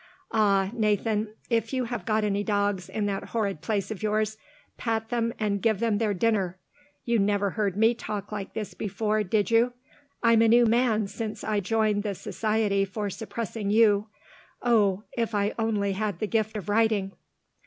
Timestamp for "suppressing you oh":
13.11-15.03